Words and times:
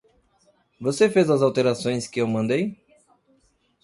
Você 0.79 1.11
fez 1.11 1.29
as 1.29 1.43
alterações 1.43 2.07
que 2.07 2.21
eu 2.21 2.27
mandei? 2.27 2.75